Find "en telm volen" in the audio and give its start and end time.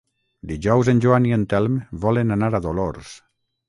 1.39-2.39